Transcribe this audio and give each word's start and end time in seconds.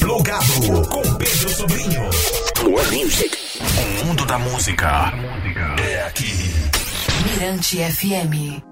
Plugado 0.00 0.88
com 0.88 1.02
Pedro 1.14 1.48
Sobrinho. 1.48 2.08
Plug 2.54 3.04
Music. 3.04 3.36
O 3.60 4.06
mundo 4.06 4.24
da 4.26 4.38
música 4.38 5.12
é 5.82 6.06
aqui. 6.06 6.32
Mirante 7.24 7.78
FM. 7.78 8.62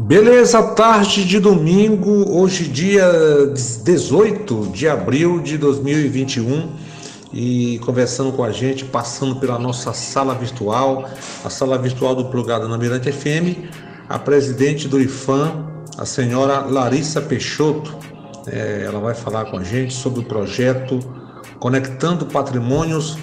Beleza, 0.00 0.62
tarde 0.74 1.24
de 1.24 1.38
domingo, 1.38 2.30
hoje 2.30 2.64
dia 2.68 3.06
18 3.84 4.70
de 4.72 4.88
abril 4.88 5.40
de 5.40 5.56
2021 5.58 6.70
e 7.32 7.78
conversando 7.84 8.32
com 8.32 8.42
a 8.42 8.50
gente, 8.50 8.84
passando 8.84 9.36
pela 9.36 9.58
nossa 9.58 9.92
sala 9.92 10.34
virtual, 10.34 11.08
a 11.44 11.50
sala 11.50 11.78
virtual 11.78 12.14
do 12.14 12.26
Plugado 12.26 12.68
na 12.68 12.78
Mirante 12.78 13.12
FM, 13.12 13.68
a 14.08 14.18
presidente 14.18 14.88
do 14.88 15.00
IFAM, 15.00 15.66
a 15.96 16.04
senhora 16.04 16.60
Larissa 16.60 17.20
Peixoto. 17.20 18.07
É, 18.46 18.84
ela 18.86 19.00
vai 19.00 19.14
falar 19.14 19.46
com 19.46 19.58
a 19.58 19.64
gente 19.64 19.92
sobre 19.92 20.20
o 20.20 20.24
projeto 20.24 21.00
Conectando 21.58 22.26
Patrimônios, 22.26 23.18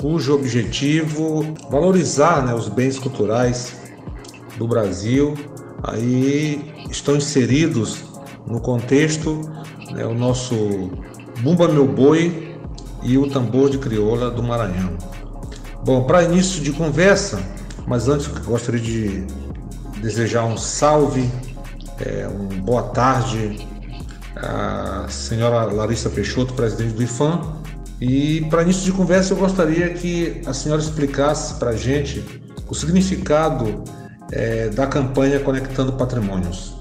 cujo 0.00 0.34
objetivo 0.34 1.54
valorizar 1.70 2.44
né, 2.44 2.54
os 2.54 2.68
bens 2.68 2.98
culturais 2.98 3.76
do 4.56 4.66
Brasil. 4.66 5.36
Aí 5.82 6.74
estão 6.90 7.16
inseridos 7.16 8.04
no 8.46 8.60
contexto 8.60 9.40
né, 9.92 10.04
o 10.04 10.14
nosso 10.14 10.90
Bumba 11.40 11.68
Meu 11.68 11.86
Boi 11.86 12.56
e 13.02 13.16
o 13.16 13.30
tambor 13.30 13.70
de 13.70 13.78
crioula 13.78 14.30
do 14.30 14.42
Maranhão. 14.42 14.96
Bom, 15.84 16.04
para 16.04 16.24
início 16.24 16.62
de 16.62 16.72
conversa, 16.72 17.40
mas 17.86 18.08
antes 18.08 18.26
gostaria 18.26 18.80
de 18.80 19.24
desejar 20.00 20.44
um 20.44 20.56
salve, 20.56 21.30
é, 22.00 22.26
uma 22.26 22.62
boa 22.62 22.82
tarde 22.82 23.66
à 24.42 25.06
senhora 25.08 25.64
Larissa 25.72 26.10
Peixoto, 26.10 26.54
presidente 26.54 26.94
do 26.94 27.02
IFAM. 27.02 27.40
E 28.00 28.46
para 28.48 28.62
início 28.62 28.84
de 28.84 28.92
conversa, 28.92 29.32
eu 29.32 29.36
gostaria 29.36 29.92
que 29.94 30.40
a 30.46 30.52
senhora 30.52 30.80
explicasse 30.80 31.58
para 31.58 31.70
a 31.70 31.76
gente 31.76 32.24
o 32.68 32.74
significado 32.74 33.82
é, 34.30 34.68
da 34.68 34.86
campanha 34.86 35.40
Conectando 35.40 35.92
Patrimônios. 35.94 36.76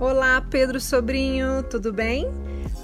Olá, 0.00 0.42
Pedro 0.50 0.80
Sobrinho, 0.80 1.62
tudo 1.62 1.92
bem? 1.92 2.30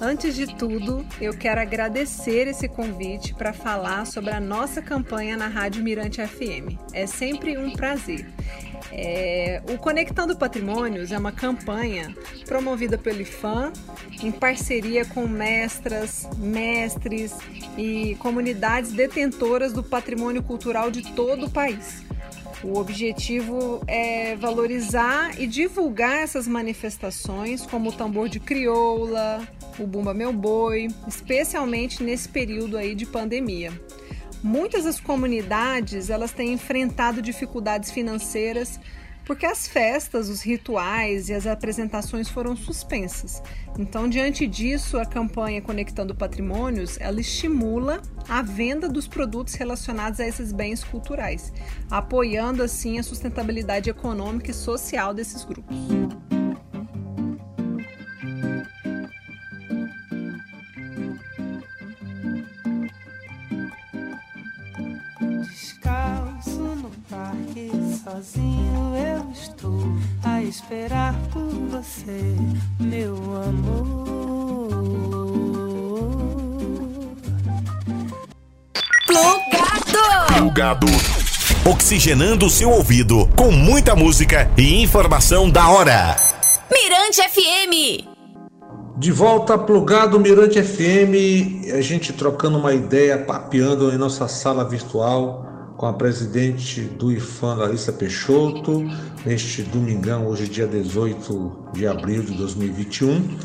Antes 0.00 0.34
de 0.34 0.47
tudo, 0.56 1.06
eu 1.20 1.32
quero 1.32 1.60
agradecer 1.60 2.48
esse 2.48 2.69
convite 2.69 3.34
para 3.34 3.52
falar 3.52 4.04
sobre 4.06 4.32
a 4.32 4.41
nossa 4.41 4.82
campanha 4.82 5.36
na 5.36 5.47
Rádio 5.47 5.84
Mirante 5.84 6.20
FM. 6.26 6.76
É 6.92 7.06
sempre 7.06 7.56
um 7.56 7.72
prazer. 7.72 8.26
É, 8.91 9.62
o 9.72 9.78
Conectando 9.78 10.36
Patrimônios 10.36 11.12
é 11.12 11.19
uma 11.19 11.33
campanha 11.33 12.14
promovida 12.47 12.98
pelo 12.98 13.20
IFAM 13.20 13.72
em 14.22 14.30
parceria 14.30 15.05
com 15.05 15.27
mestras, 15.27 16.28
mestres 16.36 17.36
e 17.77 18.16
comunidades 18.16 18.92
detentoras 18.92 19.72
do 19.72 19.83
patrimônio 19.83 20.42
cultural 20.42 20.91
de 20.91 21.12
todo 21.14 21.47
o 21.47 21.50
país. 21.50 22.03
O 22.62 22.78
objetivo 22.78 23.83
é 23.88 24.36
valorizar 24.36 25.41
e 25.41 25.48
divulgar 25.48 26.19
essas 26.19 26.47
manifestações, 26.47 27.66
como 27.66 27.91
o 27.91 27.92
tambor 27.92 28.28
de 28.28 28.38
crioula, 28.38 29.42
o 29.78 29.86
bumba 29.86 30.14
meu 30.14 30.33
boi, 30.33 30.88
especialmente 31.08 32.03
nesse 32.05 32.28
período 32.28 32.77
aí 32.77 32.94
de 32.94 33.05
pandemia. 33.05 33.72
Muitas 34.42 34.84
das 34.84 35.00
comunidades 35.00 36.10
elas 36.10 36.32
têm 36.32 36.52
enfrentado 36.52 37.22
dificuldades 37.22 37.90
financeiras 37.90 38.80
porque 39.24 39.46
as 39.46 39.68
festas, 39.68 40.28
os 40.28 40.42
rituais 40.42 41.28
e 41.28 41.34
as 41.34 41.46
apresentações 41.46 42.28
foram 42.28 42.56
suspensas. 42.56 43.42
Então, 43.78 44.08
diante 44.08 44.46
disso, 44.46 44.98
a 44.98 45.06
campanha 45.06 45.62
Conectando 45.62 46.14
Patrimônios, 46.14 46.98
ela 47.00 47.20
estimula 47.20 48.02
a 48.28 48.42
venda 48.42 48.88
dos 48.88 49.06
produtos 49.06 49.54
relacionados 49.54 50.18
a 50.20 50.26
esses 50.26 50.52
bens 50.52 50.82
culturais, 50.82 51.52
apoiando 51.90 52.62
assim 52.62 52.98
a 52.98 53.02
sustentabilidade 53.02 53.88
econômica 53.88 54.50
e 54.50 54.54
social 54.54 55.14
desses 55.14 55.44
grupos. 55.44 55.76
Sozinho 68.02 68.96
eu 68.96 69.30
estou 69.30 69.80
a 70.24 70.42
esperar 70.42 71.14
por 71.32 71.48
você, 71.70 72.34
meu 72.80 73.14
amor. 73.14 74.68
Plugado! 79.06 80.36
Plugado. 80.36 80.86
Oxigenando 81.70 82.46
o 82.46 82.50
seu 82.50 82.70
ouvido 82.70 83.28
com 83.36 83.52
muita 83.52 83.94
música 83.94 84.50
e 84.56 84.82
informação 84.82 85.48
da 85.48 85.69
hora. 85.69 86.16
Mirante 86.72 87.22
FM. 87.22 88.08
De 88.96 89.12
volta 89.12 89.56
plugado 89.56 90.19
Mirante 90.19 90.60
FM, 90.60 91.72
a 91.72 91.80
gente 91.80 92.12
trocando 92.12 92.58
uma 92.58 92.74
ideia, 92.74 93.19
papeando 93.19 93.92
em 93.92 93.96
nossa 93.96 94.26
sala 94.26 94.64
virtual 94.69 95.51
com 95.82 95.88
a 95.88 95.93
presidente 95.93 96.81
do 96.81 97.10
IFAM, 97.10 97.56
Larissa 97.56 97.93
Peixoto, 97.93 98.88
neste 99.26 99.62
domingão, 99.65 100.28
hoje 100.28 100.47
dia 100.47 100.65
18 100.65 101.70
de 101.72 101.88
abril 101.88 102.22
de 102.22 102.34
2021. 102.34 103.37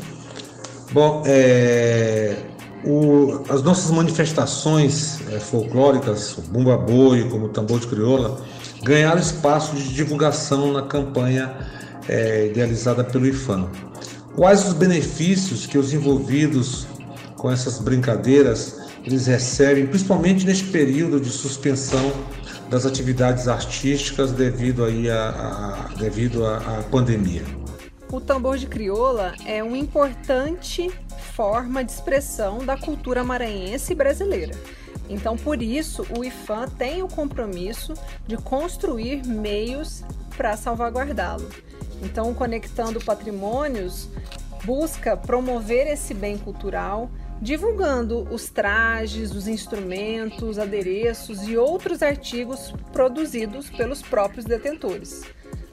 Bom, 0.92 1.24
é, 1.26 2.36
o, 2.84 3.42
as 3.48 3.60
nossas 3.64 3.90
manifestações 3.90 5.18
é, 5.32 5.40
folclóricas, 5.40 6.36
Bumba 6.48 6.76
Boi, 6.76 7.28
como 7.28 7.48
Tambor 7.48 7.80
de 7.80 7.88
Crioula, 7.88 8.40
ganharam 8.84 9.20
espaço 9.20 9.74
de 9.74 9.92
divulgação 9.92 10.72
na 10.72 10.82
campanha 10.82 11.56
é, 12.08 12.46
idealizada 12.46 13.02
pelo 13.02 13.26
IFAM. 13.26 13.68
Quais 14.36 14.64
os 14.64 14.74
benefícios 14.74 15.66
que 15.66 15.76
os 15.76 15.92
envolvidos 15.92 16.86
com 17.36 17.50
essas 17.50 17.80
brincadeiras 17.80 18.87
eles 19.04 19.26
recebem, 19.26 19.86
principalmente 19.86 20.44
neste 20.44 20.64
período 20.64 21.20
de 21.20 21.30
suspensão 21.30 22.12
das 22.68 22.84
atividades 22.84 23.48
artísticas 23.48 24.32
devido 24.32 24.84
aí 24.84 25.10
a, 25.10 25.88
a 25.90 25.94
devido 25.94 26.46
à 26.46 26.84
pandemia. 26.90 27.42
O 28.10 28.20
tambor 28.20 28.56
de 28.56 28.66
crioula 28.66 29.34
é 29.44 29.62
uma 29.62 29.76
importante 29.76 30.90
forma 31.34 31.84
de 31.84 31.92
expressão 31.92 32.64
da 32.64 32.76
cultura 32.76 33.22
maranhense 33.22 33.92
e 33.92 33.96
brasileira. 33.96 34.54
Então, 35.08 35.36
por 35.36 35.62
isso, 35.62 36.06
o 36.16 36.24
IFAM 36.24 36.68
tem 36.68 37.02
o 37.02 37.08
compromisso 37.08 37.94
de 38.26 38.36
construir 38.36 39.26
meios 39.26 40.02
para 40.36 40.56
salvaguardá-lo. 40.56 41.48
Então, 42.02 42.32
Conectando 42.34 43.00
Patrimônios 43.00 44.08
busca 44.64 45.16
promover 45.16 45.86
esse 45.86 46.12
bem 46.12 46.36
cultural, 46.36 47.10
divulgando 47.40 48.26
os 48.32 48.48
trajes, 48.50 49.34
os 49.34 49.46
instrumentos, 49.46 50.58
adereços 50.58 51.46
e 51.48 51.56
outros 51.56 52.02
artigos 52.02 52.72
produzidos 52.92 53.70
pelos 53.70 54.02
próprios 54.02 54.44
detentores. 54.44 55.22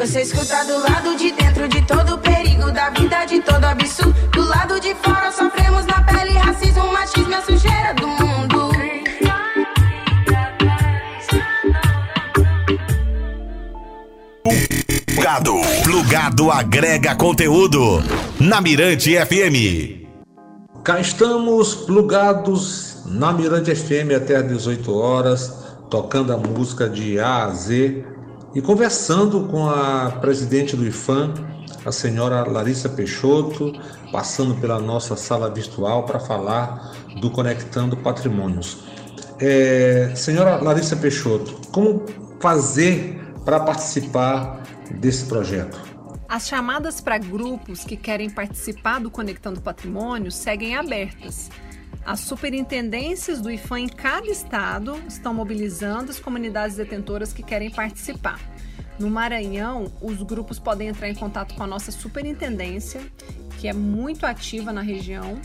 Você 0.06 0.20
escuta 0.20 0.64
do 0.64 0.78
lado 0.78 1.16
de 1.16 1.32
dentro 1.32 1.66
de 1.66 1.82
todo 1.82 2.14
o 2.14 2.18
perigo 2.18 2.70
da 2.70 2.90
vida, 2.90 3.24
de 3.24 3.40
todo 3.40 3.64
absurdo. 3.64 4.14
Do 4.30 4.44
lado 4.44 4.78
de 4.78 4.94
fora 4.94 5.32
sofremos 5.32 5.84
na 5.84 6.00
pele 6.04 6.30
racismo, 6.38 6.92
machismo 6.92 7.32
e 7.32 7.34
a 7.34 7.42
sujeira 7.42 7.92
do 7.94 8.06
mundo. 8.06 8.70
Plugado, 15.06 15.54
plugado 15.82 16.52
agrega 16.52 17.16
conteúdo 17.16 18.00
na 18.38 18.60
Mirante 18.60 19.16
FM. 19.16 20.06
Cá 20.84 21.00
estamos 21.00 21.74
plugados 21.74 23.02
na 23.06 23.32
Mirante 23.32 23.74
FM 23.74 24.14
até 24.14 24.36
às 24.36 24.46
18 24.46 24.94
horas, 24.94 25.52
tocando 25.90 26.32
a 26.32 26.36
música 26.36 26.88
de 26.88 27.18
A 27.18 27.46
a 27.46 27.50
Z 27.50 28.15
e 28.56 28.62
conversando 28.62 29.48
com 29.48 29.68
a 29.68 30.12
presidente 30.12 30.74
do 30.74 30.86
IFAM, 30.86 31.34
a 31.84 31.92
senhora 31.92 32.42
Larissa 32.50 32.88
Peixoto, 32.88 33.70
passando 34.10 34.54
pela 34.54 34.80
nossa 34.80 35.14
sala 35.14 35.50
virtual 35.52 36.06
para 36.06 36.18
falar 36.18 36.90
do 37.20 37.30
Conectando 37.30 37.98
Patrimônios. 37.98 38.78
É, 39.38 40.10
senhora 40.16 40.56
Larissa 40.56 40.96
Peixoto, 40.96 41.68
como 41.70 42.06
fazer 42.40 43.22
para 43.44 43.60
participar 43.60 44.62
desse 44.90 45.26
projeto? 45.26 45.78
As 46.26 46.48
chamadas 46.48 46.98
para 46.98 47.18
grupos 47.18 47.84
que 47.84 47.94
querem 47.94 48.30
participar 48.30 49.00
do 49.00 49.10
Conectando 49.10 49.60
Patrimônio 49.60 50.32
seguem 50.32 50.74
abertas. 50.74 51.50
As 52.06 52.20
superintendências 52.20 53.40
do 53.40 53.50
IFAM 53.50 53.80
em 53.80 53.88
cada 53.88 54.28
estado 54.28 54.96
estão 55.08 55.34
mobilizando 55.34 56.12
as 56.12 56.20
comunidades 56.20 56.76
detentoras 56.76 57.32
que 57.32 57.42
querem 57.42 57.68
participar. 57.68 58.38
No 58.96 59.10
Maranhão, 59.10 59.92
os 60.00 60.22
grupos 60.22 60.60
podem 60.60 60.86
entrar 60.86 61.08
em 61.08 61.16
contato 61.16 61.56
com 61.56 61.64
a 61.64 61.66
nossa 61.66 61.90
superintendência, 61.90 63.00
que 63.58 63.66
é 63.66 63.72
muito 63.72 64.24
ativa 64.24 64.72
na 64.72 64.82
região, 64.82 65.40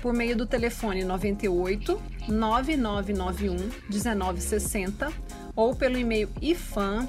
por 0.00 0.14
meio 0.14 0.34
do 0.34 0.46
telefone 0.46 1.04
98 1.04 2.00
9991 2.26 3.56
1960 3.90 5.12
ou 5.54 5.76
pelo 5.76 5.98
e-mail 5.98 6.30
ifam 6.40 7.06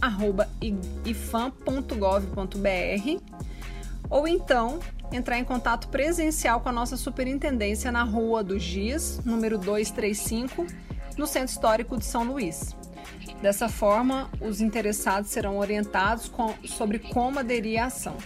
arroba 0.00 0.50
ou 4.08 4.26
então 4.28 4.78
entrar 5.12 5.38
em 5.38 5.44
contato 5.44 5.88
presencial 5.88 6.60
com 6.60 6.68
a 6.68 6.72
nossa 6.72 6.96
superintendência 6.96 7.90
na 7.92 8.02
Rua 8.02 8.42
dos 8.42 8.62
Gias, 8.62 9.20
número 9.24 9.58
235, 9.58 10.66
no 11.16 11.26
Centro 11.26 11.52
Histórico 11.52 11.96
de 11.96 12.04
São 12.04 12.24
Luís. 12.24 12.74
Dessa 13.40 13.68
forma, 13.68 14.30
os 14.40 14.60
interessados 14.60 15.30
serão 15.30 15.58
orientados 15.58 16.28
com, 16.28 16.54
sobre 16.64 16.98
como 16.98 17.38
aderir 17.38 17.82
à 17.82 17.86
ação. 17.86 18.16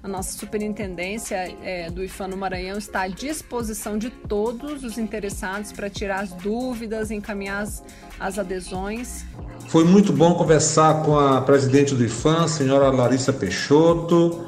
A 0.00 0.06
nossa 0.06 0.38
superintendência 0.38 1.52
é, 1.62 1.90
do 1.90 2.04
IFAM 2.04 2.28
no 2.28 2.36
Maranhão 2.36 2.78
está 2.78 3.02
à 3.02 3.08
disposição 3.08 3.98
de 3.98 4.10
todos 4.10 4.84
os 4.84 4.96
interessados 4.96 5.72
para 5.72 5.90
tirar 5.90 6.20
as 6.20 6.32
dúvidas, 6.32 7.10
encaminhar 7.10 7.62
as, 7.62 7.82
as 8.20 8.38
adesões. 8.38 9.24
Foi 9.66 9.84
muito 9.84 10.12
bom 10.12 10.34
conversar 10.34 11.02
com 11.02 11.18
a 11.18 11.40
presidente 11.40 11.96
do 11.96 12.04
IFAM, 12.04 12.44
a 12.44 12.48
senhora 12.48 12.90
Larissa 12.90 13.32
Peixoto. 13.32 14.46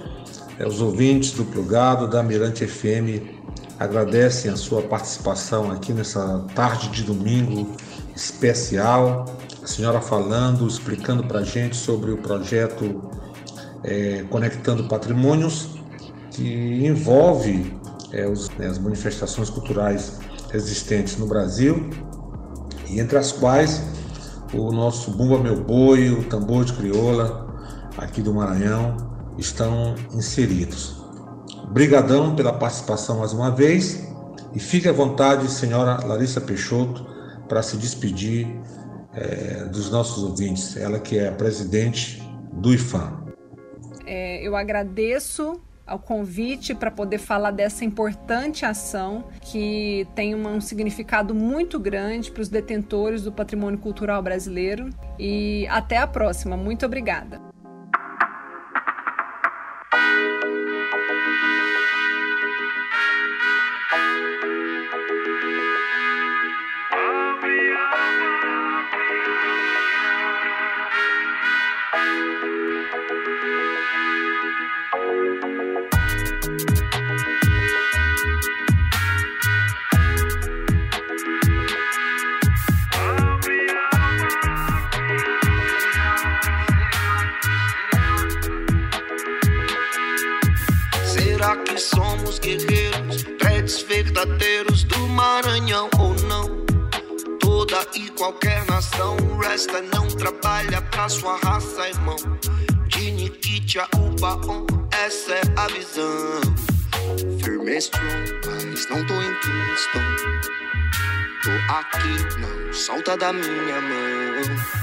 Os 0.66 0.82
ouvintes 0.82 1.32
do 1.32 1.44
Plugado, 1.44 2.06
da 2.06 2.22
Mirante 2.22 2.66
FM, 2.66 3.40
agradecem 3.78 4.50
a 4.50 4.56
sua 4.56 4.82
participação 4.82 5.70
aqui 5.70 5.90
nessa 5.90 6.44
tarde 6.54 6.90
de 6.90 7.02
domingo 7.02 7.74
especial. 8.14 9.24
A 9.62 9.66
senhora 9.66 10.02
falando, 10.02 10.68
explicando 10.68 11.24
para 11.24 11.40
a 11.40 11.44
gente 11.44 11.76
sobre 11.76 12.10
o 12.10 12.18
projeto 12.18 13.02
é, 13.82 14.22
Conectando 14.28 14.84
Patrimônios, 14.84 15.70
que 16.30 16.86
envolve 16.86 17.74
é, 18.12 18.28
os, 18.28 18.50
né, 18.50 18.66
as 18.66 18.78
manifestações 18.78 19.48
culturais 19.48 20.18
existentes 20.52 21.16
no 21.16 21.26
Brasil, 21.26 21.88
e 22.86 23.00
entre 23.00 23.16
as 23.16 23.32
quais 23.32 23.82
o 24.52 24.70
nosso 24.70 25.10
Bumba 25.12 25.38
Meu 25.38 25.56
Boi, 25.56 26.10
o 26.10 26.24
Tambor 26.24 26.66
de 26.66 26.74
Crioula, 26.74 27.48
aqui 27.96 28.20
do 28.20 28.34
Maranhão, 28.34 29.09
estão 29.40 29.94
inseridos. 30.12 30.96
Brigadão 31.72 32.34
pela 32.36 32.52
participação 32.52 33.18
mais 33.18 33.32
uma 33.32 33.50
vez 33.50 34.06
e 34.54 34.60
fique 34.60 34.88
à 34.88 34.92
vontade, 34.92 35.50
senhora 35.50 36.04
Larissa 36.04 36.40
Peixoto, 36.40 37.06
para 37.48 37.62
se 37.62 37.76
despedir 37.76 38.46
é, 39.14 39.64
dos 39.64 39.90
nossos 39.90 40.22
ouvintes, 40.22 40.76
ela 40.76 40.98
que 40.98 41.18
é 41.18 41.28
a 41.28 41.32
presidente 41.32 42.22
do 42.52 42.72
IFAM. 42.72 43.24
É, 44.06 44.46
eu 44.46 44.56
agradeço 44.56 45.60
ao 45.86 45.98
convite 45.98 46.72
para 46.72 46.90
poder 46.90 47.18
falar 47.18 47.50
dessa 47.50 47.84
importante 47.84 48.64
ação 48.64 49.24
que 49.40 50.06
tem 50.14 50.36
um 50.36 50.60
significado 50.60 51.34
muito 51.34 51.80
grande 51.80 52.30
para 52.30 52.42
os 52.42 52.48
detentores 52.48 53.22
do 53.22 53.32
patrimônio 53.32 53.78
cultural 53.78 54.22
brasileiro. 54.22 54.90
E 55.18 55.66
até 55.68 55.96
a 55.98 56.06
próxima. 56.06 56.56
Muito 56.56 56.86
obrigada. 56.86 57.49
Resta 99.60 99.82
não 99.94 100.06
trabalha 100.08 100.80
pra 100.82 101.08
sua 101.08 101.36
raça, 101.44 101.88
irmão. 101.88 102.16
De 102.86 103.10
Nikitia, 103.10 103.86
Ubaon, 103.96 104.66
essa 104.92 105.32
é 105.34 105.42
a 105.56 105.66
visão. 105.66 106.40
Firme 107.42 107.76
strong, 107.78 108.40
mas 108.46 108.88
não 108.88 109.04
tô 109.06 109.14
em 109.14 109.34
Kingston. 109.40 110.00
Tô 111.42 111.50
aqui, 111.72 112.38
não 112.38 112.72
solta 112.72 113.16
da 113.16 113.32
minha 113.32 113.80
mão. 113.80 114.80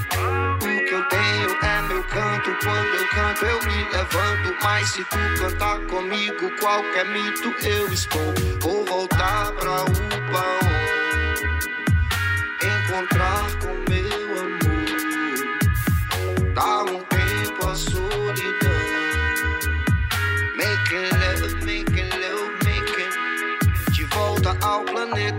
O 0.56 0.84
que 0.84 0.94
eu 0.94 1.08
tenho 1.08 1.50
é 1.62 1.82
meu 1.82 2.02
canto. 2.04 2.56
Quando 2.62 2.94
eu 2.94 3.08
canto, 3.08 3.44
eu 3.44 3.58
me 3.64 3.84
levanto. 3.90 4.56
Mas 4.62 4.88
se 4.90 5.04
tu 5.04 5.16
cantar 5.40 5.78
comigo, 5.86 6.50
qualquer 6.60 7.06
mito 7.06 7.54
eu 7.64 7.88
exponho. 7.92 8.58
Vou 8.60 8.84
voltar 8.84 9.52
pra 9.52 9.82
o 9.82 9.92
pão. 10.32 10.68
Encontrar 12.60 13.37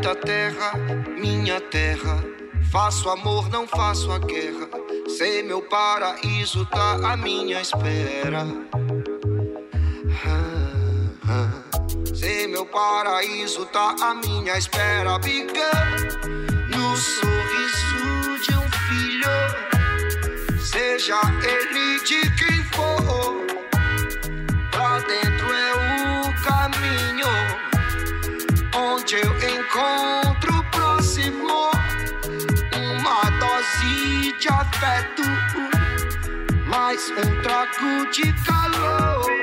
planeta 0.10 0.16
Terra, 0.16 0.72
minha 1.18 1.62
terra. 1.62 2.24
Faço 2.72 3.10
amor, 3.10 3.50
não 3.50 3.68
faço 3.68 4.12
a 4.12 4.20
guerra. 4.20 4.68
Sei 5.18 5.44
meu 5.44 5.62
paraíso 5.62 6.66
tá 6.66 7.12
à 7.12 7.18
minha 7.18 7.62
espera. 7.62 8.46
Sei 12.14 12.48
meu 12.48 12.66
paraíso 12.66 13.66
tá 13.68 13.96
à 14.02 14.14
minha 14.16 14.58
espera. 14.58 15.20
Biga 15.20 15.72
no 16.70 16.96
sorriso 16.96 18.40
de 18.44 18.56
um 18.56 18.70
filho, 18.88 19.30
seja 20.60 21.20
ele 21.44 22.00
de 22.04 22.22
quem 22.38 22.64
for. 22.66 23.09
De 34.40 34.48
afeto, 34.48 35.24
mais 36.66 37.12
um 37.12 37.42
trago 37.42 38.10
de 38.12 38.34
calor. 38.46 39.39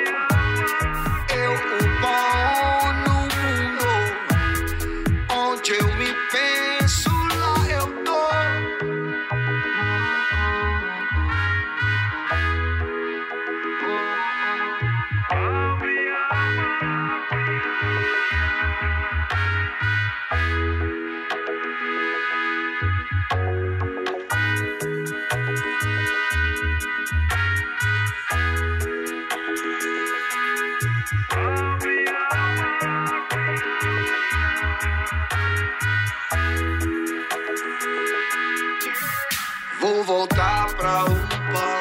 Vou 39.87 40.03
voltar 40.03 40.67
pra 40.75 41.05
UPA. 41.05 41.76